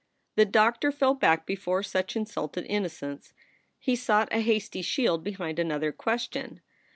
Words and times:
The 0.35 0.45
doctor 0.45 0.91
fell 0.91 1.13
back 1.13 1.45
before 1.45 1.83
such 1.83 2.15
insulted 2.15 2.65
innocence. 2.65 3.33
He 3.77 3.95
sought 3.95 4.29
a 4.33 4.39
hasty 4.39 4.81
shield 4.81 5.23
behind 5.23 5.59
another 5.59 5.91
question. 5.91 6.61